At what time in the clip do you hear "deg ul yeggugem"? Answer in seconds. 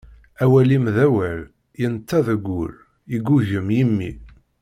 2.27-3.67